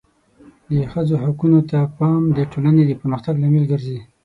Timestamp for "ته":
1.71-1.77